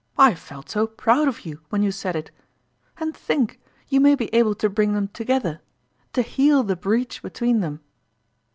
I 0.17 0.33
felt 0.33 0.67
so 0.67 0.87
proud 0.87 1.27
of 1.27 1.41
you 1.45 1.61
when 1.69 1.83
you 1.83 1.91
said 1.91 2.15
it. 2.15 2.31
And 2.97 3.15
think, 3.15 3.59
you 3.87 3.99
may 4.01 4.15
be 4.15 4.33
able 4.33 4.55
to 4.55 4.67
bring 4.67 4.93
them 4.93 5.09
together 5.09 5.61
to 6.13 6.23
heal 6.23 6.63
the 6.63 6.75
breach 6.75 7.21
between 7.21 7.59
them 7.59 7.81